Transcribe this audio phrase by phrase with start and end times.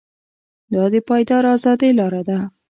[0.73, 2.37] دا د پایداره ازادۍ لاره ده.